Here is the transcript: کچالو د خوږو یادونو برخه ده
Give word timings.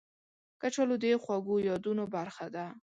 کچالو 0.61 0.95
د 1.03 1.05
خوږو 1.23 1.55
یادونو 1.69 2.03
برخه 2.15 2.45
ده 2.55 2.65